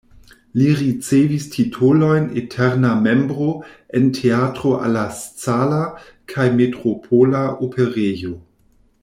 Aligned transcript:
Li 0.59 0.67
ricevis 0.77 1.43
titolojn 1.55 2.25
"eterna 2.43 2.93
membro" 3.01 3.51
en 3.99 4.09
Teatro 4.21 4.73
alla 4.87 5.05
Scala 5.21 5.83
kaj 6.35 6.49
Metropola 6.63 7.45
Operejo. 7.69 8.35